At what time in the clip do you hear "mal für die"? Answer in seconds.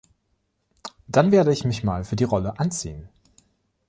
1.83-2.23